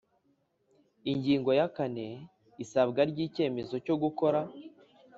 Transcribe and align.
Ingingo 1.11 1.49
ya 1.59 1.67
kane 1.75 2.07
Isabwa 2.63 3.01
ry 3.11 3.17
icyemezo 3.25 3.75
cyo 3.85 3.95
gukora 4.03 4.39